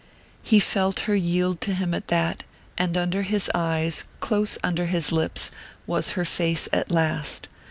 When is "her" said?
1.01-1.13, 6.17-6.25